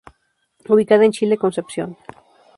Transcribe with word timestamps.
Ubicada 0.71 1.05
en 1.05 1.11
Chile, 1.11 1.37
Concepción. 1.43 1.95